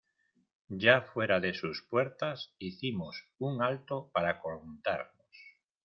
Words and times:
ya 0.83 1.03
fuera 1.03 1.39
de 1.39 1.53
sus 1.53 1.83
puertas 1.83 2.55
hicimos 2.57 3.23
un 3.37 3.61
alto 3.61 4.09
para 4.11 4.39
contarnos. 4.39 5.29